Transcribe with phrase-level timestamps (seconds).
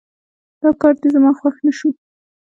[0.61, 1.89] دا کار دې زما خوښ نه شو